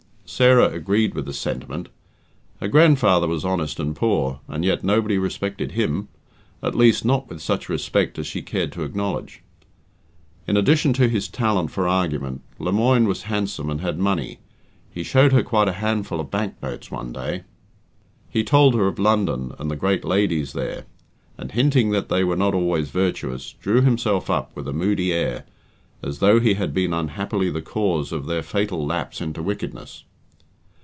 [0.25, 1.89] Sarah agreed with this sentiment.
[2.61, 6.07] Her grandfather was honest and poor, and yet nobody respected him
[6.63, 9.41] at least, not with such respect as she cared to acknowledge.
[10.47, 14.39] In addition to his talent for argument, Lemoine was handsome and had money
[14.89, 17.43] he showed her quite a handful of bank notes one day.
[18.29, 20.85] He told her of London and the great ladies there,
[21.37, 25.43] and hinting that they were not always virtuous, drew himself up with a moody air,
[26.01, 30.05] as though he had been unhappily the cause of their fatal lapse into wickedness.